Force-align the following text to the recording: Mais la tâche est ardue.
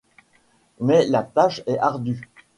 Mais 0.79 1.05
la 1.05 1.21
tâche 1.21 1.61
est 1.67 1.77
ardue. 1.77 2.27